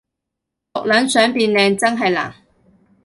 [0.73, 2.33] 毒撚想變靚真係難